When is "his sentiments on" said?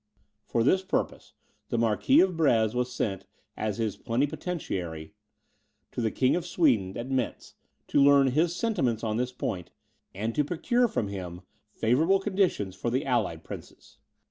8.31-9.17